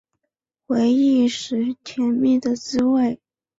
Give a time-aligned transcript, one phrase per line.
[0.65, 3.21] 回忆时甜蜜的滋味